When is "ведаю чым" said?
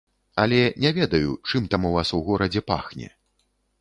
0.97-1.67